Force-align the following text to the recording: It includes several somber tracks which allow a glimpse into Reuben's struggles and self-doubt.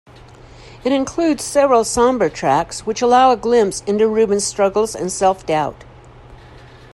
It 0.83 0.91
includes 0.91 1.43
several 1.43 1.83
somber 1.83 2.27
tracks 2.27 2.87
which 2.87 3.03
allow 3.03 3.29
a 3.29 3.37
glimpse 3.37 3.81
into 3.81 4.07
Reuben's 4.07 4.43
struggles 4.45 4.95
and 4.95 5.11
self-doubt. 5.11 5.83